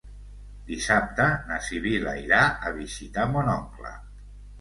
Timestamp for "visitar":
2.79-3.27